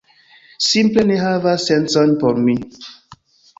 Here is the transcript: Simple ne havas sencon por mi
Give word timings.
Simple 0.67 1.03
ne 1.09 1.19
havas 1.25 1.67
sencon 1.73 2.17
por 2.25 2.43
mi 2.49 2.59